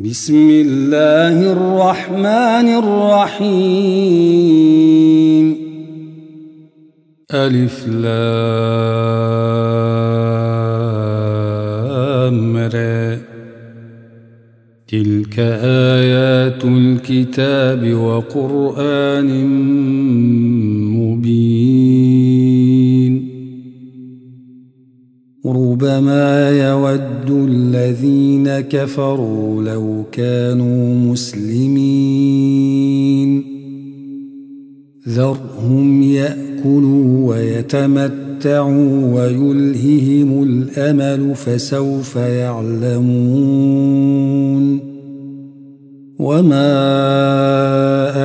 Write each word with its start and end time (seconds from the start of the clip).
بسم 0.00 0.50
الله 0.50 1.52
الرحمن 1.52 2.68
الرحيم 3.44 4.30
ألف 7.34 7.88
لام 7.88 9.20
تلك 14.88 15.38
آيات 15.98 16.64
الكتاب 16.64 17.94
وقرآن 17.94 19.46
مبين 20.96 22.40
ربما 25.46 26.50
يود 26.50 27.30
الذين 27.30 28.29
كفروا 28.58 29.62
لو 29.62 30.04
كانوا 30.12 30.94
مسلمين. 30.94 32.00
ذرهم 35.08 36.02
يأكلوا 36.02 37.28
ويتمتعوا 37.28 39.14
ويلههم 39.14 40.42
الأمل 40.42 41.34
فسوف 41.34 42.16
يعلمون. 42.16 43.20
وما 46.18 46.70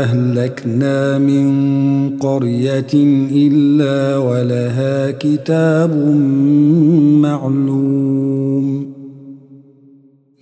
أهلكنا 0.03 1.17
من 1.17 1.49
قرية 2.09 2.93
إلا 3.31 4.17
ولها 4.17 5.11
كتاب 5.11 5.95
معلوم. 7.21 8.44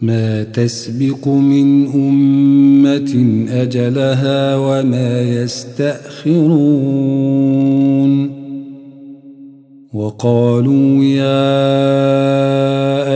ما 0.04 0.44
تسبق 0.44 1.28
من 1.28 1.88
أمة 1.88 3.46
أجلها 3.50 4.56
وما 4.56 5.22
يستأخرون 5.22 6.44
وقالوا 9.94 11.04
يا 11.04 11.54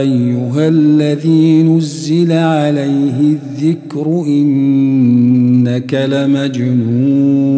أيها 0.00 0.68
الذي 0.68 1.62
نزل 1.62 2.32
عليه 2.32 3.20
الذكر 3.20 4.24
إنك 4.26 5.94
لمجنون 5.94 7.48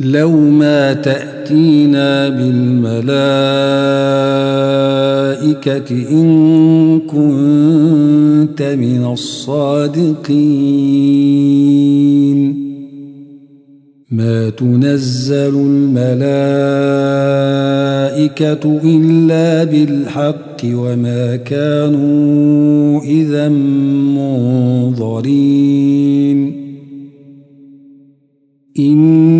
لو 0.00 0.30
ما 0.30 0.92
تأتينا 0.92 2.28
بالملائكة 2.28 3.00
إن 6.10 7.00
كنت 7.00 8.62
من 8.62 9.04
الصادقين. 9.12 10.30
ما 14.10 14.50
تنزل 14.50 15.54
الملائكة 15.54 16.00
إلا 18.84 19.64
بالحق 19.64 20.56
وما 20.64 21.36
كانوا 21.36 23.00
إذا 23.00 23.48
منظرين. 23.48 25.40
نحن 28.80 29.39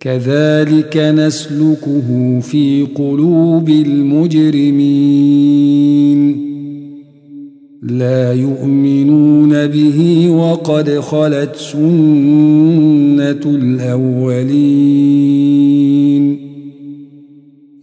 كذلك 0.00 0.96
نسلكه 0.96 2.40
في 2.40 2.86
قلوب 2.94 3.68
المجرمين. 3.68 5.00
لا 7.82 8.32
يؤمنون 8.32 9.66
به 9.66 10.30
وقد 10.30 10.90
خلت 10.90 11.56
سنة 11.56 13.40
الأولين. 13.46 15.00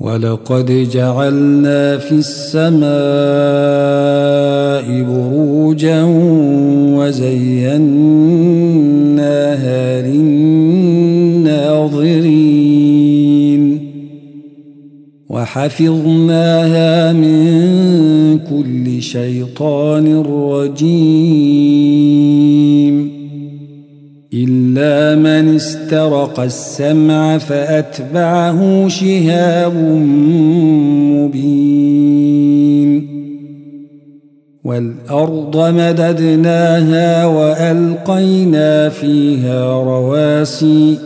ولقد 0.00 0.88
جعلنا 0.92 1.98
في 1.98 2.12
السماء 2.12 2.90
بروجا 5.02 6.04
وزيناها 6.96 7.82
للناظرين 10.02 10.90
وحفظناها 15.28 17.12
من 17.12 18.38
كل 18.38 19.02
شيطان 19.02 20.16
رجيم 20.22 21.79
استرق 25.90 26.40
السمع 26.40 27.38
فأتبعه 27.38 28.88
شهاب 28.88 29.74
مبين. 31.14 32.90
والأرض 34.64 35.56
مددناها 35.56 37.26
وألقينا 37.26 38.88
فيها 38.88 39.82
رواسي 39.82 40.98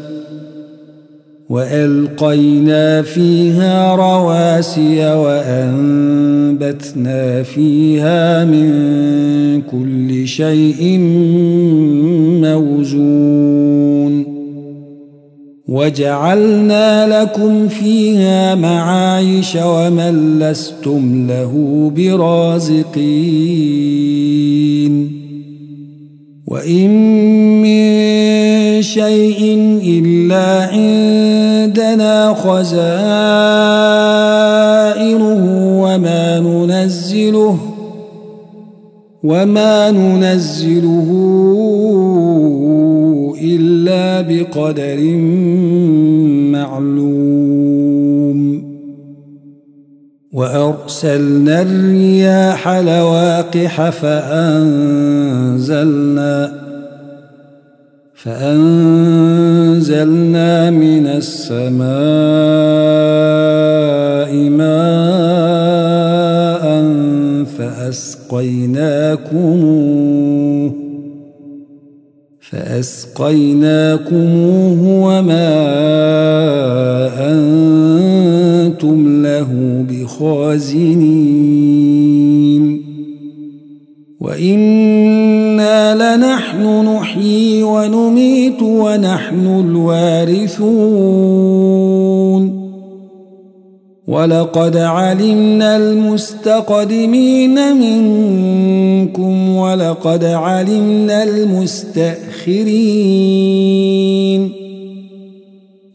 وألقينا 1.49 3.03
فيها 3.03 3.95
رواسي 3.95 5.15
وأنبتنا 5.15 6.63
فيها 7.43 8.45
من 8.45 8.71
كل 9.63 10.27
شيء 10.27 10.99
موزون. 12.43 14.04
وجعلنا 15.69 17.23
لكم 17.23 17.69
فيها 17.69 18.55
معايش 18.55 19.57
ومن 19.65 20.39
لستم 20.39 21.27
له 21.27 21.93
برازقين. 21.97 23.65
وإن 26.47 26.91
من 27.63 27.85
شيء 28.83 29.41
إلا 29.85 30.69
عندنا 30.73 32.35
خزائنه 32.35 32.85
وما 35.83 36.41
ننزله 36.41 37.59
وما 39.25 39.91
ننزله 39.91 41.11
إلا 43.43 44.21
بقدر 44.21 45.01
معلوم. 46.53 47.85
وأرسلنا 50.35 51.63
الرياح 51.63 52.69
لواقح 52.69 53.91
فأنزلنا 53.91 55.15
فأنزلنا 58.25 59.91
من 60.71 61.07
السماء 61.07 61.85
ماء 64.51 65.05
فأسقيناكموه 67.59 68.93
فأسقيناكموه 72.75 74.83
وما 74.83 75.55
أنتم 77.31 79.23
له 79.23 79.51
بخازنين. 79.91 81.05
وإنا 84.21 85.95
لنحن 85.95 86.89
نحيي 86.89 87.63
ونميت 87.63 88.63
ونحن 88.63 89.47
الوارثون. 89.47 91.64
ولقد 94.15 94.77
علمنا 94.77 95.77
المستقدمين 95.77 97.77
منكم 97.77 99.57
ولقد 99.57 100.25
علمنا 100.25 101.25
المستأخرين. 101.25 102.65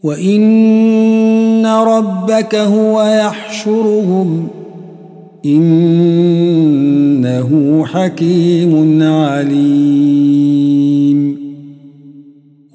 وإن 0.02 1.66
ربك 1.66 2.54
هو 2.54 3.02
يحشرهم 3.02 4.48
إنه 5.44 7.50
حكيم 7.86 9.02
عليم. 9.02 10.60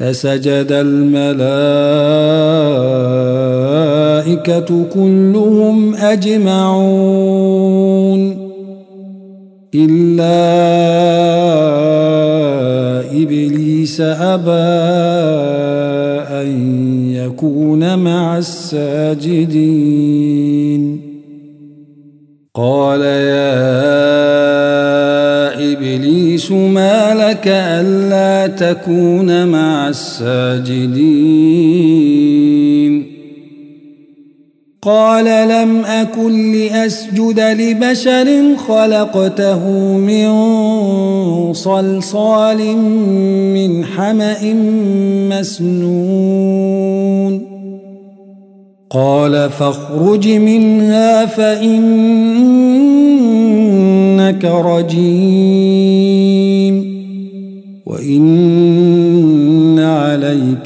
فسجد 0.00 0.72
الملائكة 0.72 1.30
كلهم 4.94 5.94
أجمعون 5.94 7.40
إلا 9.74 10.40
إبليس 13.22 14.00
أبى 14.00 14.80
يكون 17.14 17.98
مع 17.98 18.38
الساجدين. 18.38 19.70
قال 22.54 23.00
يا 23.00 23.99
ما 26.52 27.14
لك 27.14 27.44
ألا 27.46 28.46
تكون 28.46 29.48
مع 29.48 29.88
الساجدين. 29.88 31.50
قال 34.82 35.24
لم 35.24 35.84
أكن 35.84 36.52
لأسجد 36.52 37.40
لبشر 37.40 38.56
خلقته 38.68 39.68
من 39.96 40.32
صلصال 41.52 42.76
من 43.54 43.84
حمأ 43.84 44.54
مسنون. 45.30 46.80
قال 48.90 49.50
فاخرج 49.50 50.28
منها 50.28 51.26
فإنك 51.26 51.84
رجيم. 54.44 55.99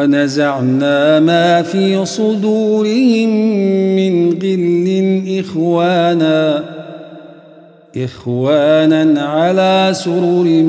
ونزعنا 0.00 1.20
ما 1.20 1.62
في 1.62 2.04
صدورهم 2.04 3.28
من 3.96 4.32
غل 4.32 5.22
إخوانا 5.38 6.64
إخوانا 7.96 9.22
على 9.22 9.90
سرر 9.92 10.62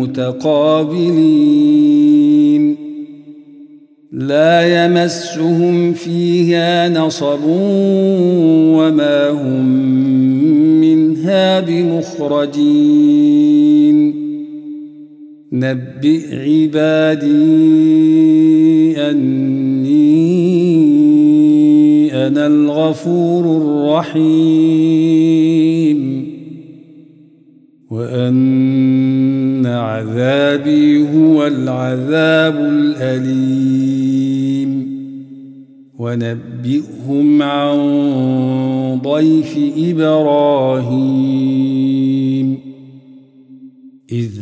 متقابلين. 0.00 1.08
لا 4.12 4.84
يمسهم 4.84 5.92
فيها 5.92 6.88
نصب 6.88 7.40
وما 8.78 9.30
هم 9.30 9.66
منها 10.80 11.60
بمخرجين. 11.60 13.18
نبئ 15.52 16.34
عبادي 16.34 17.28
أني 19.10 19.88
أنا 22.26 22.46
الغفور 22.46 23.56
الرحيم 23.56 24.68
وأن 27.90 29.66
عذابي 29.66 31.08
هو 31.16 31.46
العذاب 31.46 32.56
الأليم. 32.56 34.18
ونبئهم 35.98 37.42
عن 37.42 37.78
ضيف 39.02 39.58
إبراهيم. 39.78 41.07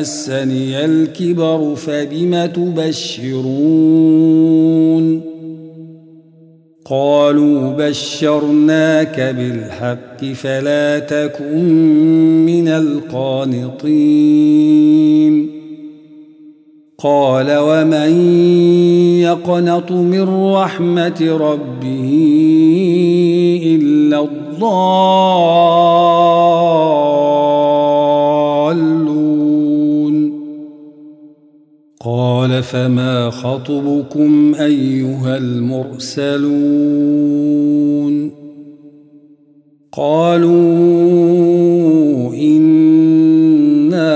مسني 0.00 0.84
الكبر 0.84 1.74
فبم 1.74 2.46
تبشرون 2.46 3.74
قالوا 6.84 7.72
بشرناك 7.72 9.20
بالحق 9.20 10.24
فلا 10.24 10.98
تكن 10.98 11.64
من 12.46 12.68
القانطين 12.68 14.14
قال 16.98 17.56
ومن 17.58 18.40
يقنط 19.20 19.92
من 19.92 20.52
رحمة 20.54 21.38
ربه 21.40 22.10
إلا 23.64 24.20
الضالون 24.20 26.13
قال 32.44 32.62
فما 32.62 33.30
خطبكم 33.30 34.54
أيها 34.54 35.36
المرسلون 35.36 36.44
قالوا 39.92 40.54
إنا 42.34 44.14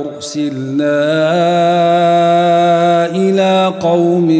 أرسلنا 0.00 1.02
إلى 3.16 3.72
قوم 3.80 4.30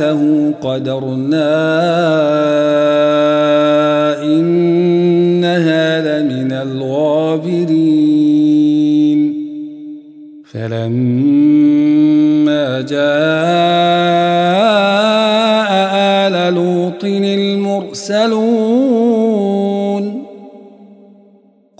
امراته 0.00 0.52
قدرنا 0.62 1.52
إنها 4.24 5.86
لمن 6.00 6.52
الغابرين. 6.52 7.82
فلما 10.52 11.90
جاء 12.80 13.02
آل 15.94 16.54
لوط 16.54 17.04
المرسلون 17.04 18.42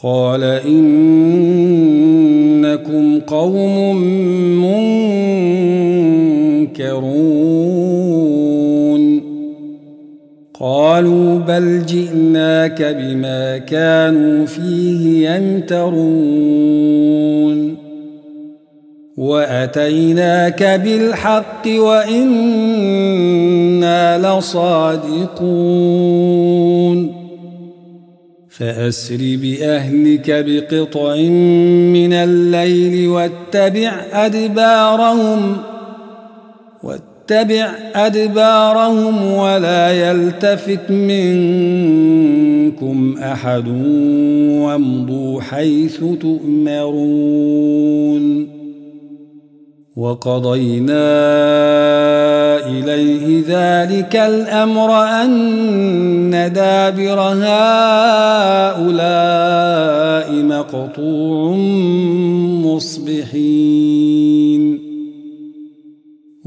قال 0.03 0.43
إنكم 0.67 1.11
قوم 3.21 3.97
منكرون. 6.63 7.52
قالوا 10.83 11.39
بل 11.39 11.87
جئناك 11.87 12.83
بما 12.83 13.59
كانوا 13.59 14.47
فيه 14.47 15.29
يمترون. 15.31 16.63
وأتيناك 19.17 20.63
بالحق 20.63 21.63
وإنا 21.67 22.39
لصادقون. 24.39 25.53
فأسر 28.49 29.19
بأهلك 29.21 30.31
بقطع 30.31 31.17
من 31.95 32.13
الليل 32.13 33.09
واتبع 33.09 33.93
أدبارهم. 34.13 35.57
واتبع 37.23 37.71
أدبارهم 37.95 39.33
ولا 39.33 40.11
يلتفت 40.11 40.91
منكم 40.91 42.19
أحد 43.19 43.69
وامضوا 44.59 45.41
حيث 45.41 46.01
تؤمرون. 46.21 47.03
وقضينا 49.97 50.97
إليه 52.67 53.43
ذلك 53.49 54.17
الأمر 54.17 55.03
أن 55.05 56.53
دابر 56.55 57.21
هؤلاء 57.21 58.83
مقطوع 60.33 61.57
مصبحين. 62.67 63.82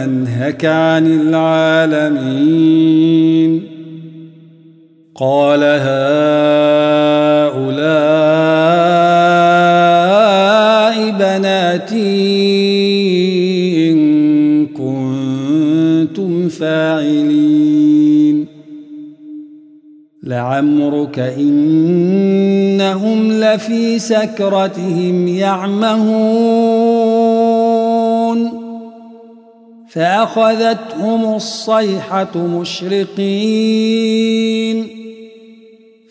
اولم 0.00 0.08
ننهك 0.10 0.64
عن 0.64 1.06
العالمين. 1.06 3.62
قال 5.14 5.60
هؤلاء 5.62 5.90
بناتي 11.10 12.00
إن 13.92 14.66
كنتم 14.66 16.48
فاعلين. 16.48 18.46
لعمرك 20.22 21.18
إنهم 21.18 23.32
لفي 23.32 23.98
سكرتهم 23.98 25.28
يعمهون. 25.28 26.79
فأخذتهم 29.92 31.34
الصيحة 31.34 32.36
مشرقين. 32.36 34.20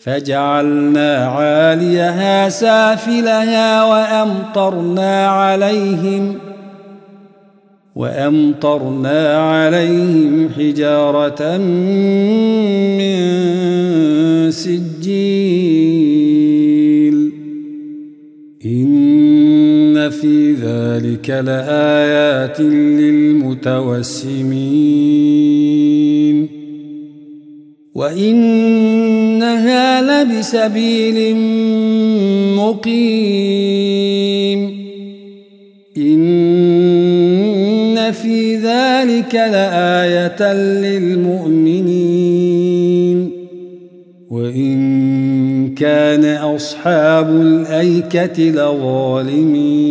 فجعلنا 0.02 1.26
عاليها 1.26 2.48
سافلها 2.48 3.84
وأمطرنا 3.84 5.26
عليهم 5.26 6.38
وأمطرنا 7.96 9.50
عليهم 9.50 10.48
حجارة 10.58 11.56
من 12.98 13.30
سجيل. 14.50 15.90
إن 18.64 20.10
في 20.10 20.52
ذلك 20.52 21.30
لآيات 21.30 22.60
للمتوسمين 23.66 26.48
وإنها 27.94 30.02
لبسبيل 30.02 31.36
مقيم. 32.56 34.80
إن 35.96 38.12
في 38.12 38.56
ذلك 38.56 39.34
لآية 39.34 40.52
للمؤمنين. 40.82 43.30
وإن 44.30 45.74
كان 45.74 46.24
أصحاب 46.24 47.30
الأيكة 47.30 48.42
لظالمين. 48.42 49.90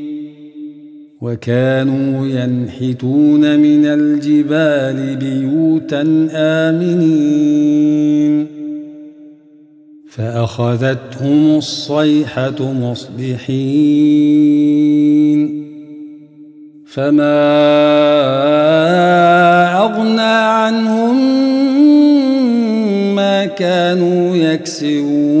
وكانوا 1.21 2.27
ينحتون 2.27 3.59
من 3.59 3.85
الجبال 3.85 5.15
بيوتا 5.15 6.27
آمنين. 6.33 8.47
فأخذتهم 10.09 11.57
الصيحة 11.57 12.73
مصبحين. 12.73 13.41
فما 16.85 17.41
أغنى 19.77 20.21
عنهم 20.21 21.15
ما 23.15 23.45
كانوا 23.45 24.35
يكسبون. 24.35 25.40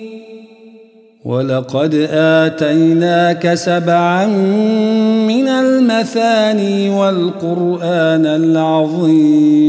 ولقد 1.25 2.07
آتيناك 2.11 3.53
سبعا 3.53 4.27
من 5.27 5.47
المثاني 5.47 6.89
والقرآن 6.89 8.25
العظيم. 8.25 9.61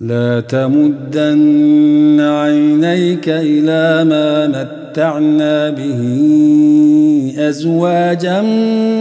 لا 0.00 0.40
تمدن 0.40 2.20
عينيك 2.20 3.28
إلى 3.28 4.04
ما 4.04 4.46
متعنا 4.46 5.70
به 5.70 6.02
أزواجا 7.38 8.40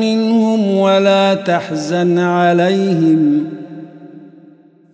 منهم 0.01 0.77
ولا 0.77 1.33
تحزن 1.33 2.19
عليهم. 2.19 3.43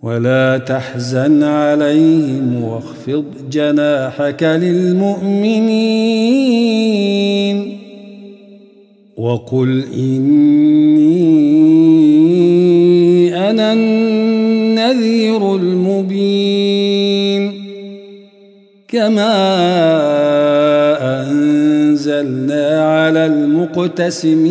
ولا 0.02 0.58
تحزن 0.58 1.42
عليهم 1.42 2.64
واخفض 2.64 3.24
جناحك 3.50 4.42
للمؤمنين 4.42 5.78
وقل 9.16 9.84
إني 9.94 11.08
أنا 13.50 13.72
النذير 13.72 15.54
المبين 15.56 17.52
كما 18.88 19.34
أنزلنا 21.22 22.84
على 22.94 23.26
المقتسمين 23.26 24.48